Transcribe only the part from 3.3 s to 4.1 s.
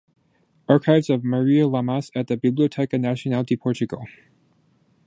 de Portugal